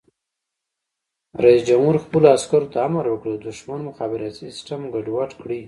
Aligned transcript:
رئیس 1.43 1.61
جمهور 1.67 1.95
خپلو 2.05 2.27
عسکرو 2.37 2.71
ته 2.73 2.77
امر 2.87 3.05
وکړ؛ 3.09 3.29
د 3.35 3.37
دښمن 3.47 3.79
مخابراتي 3.89 4.37
سیسټم 4.55 4.81
ګډوډ 4.93 5.29
کړئ! 5.41 5.59